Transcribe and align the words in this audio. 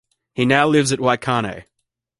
He 0.33 0.45
now 0.45 0.67
lives 0.67 0.91
at 0.91 0.97
Waikanae. 0.97 1.65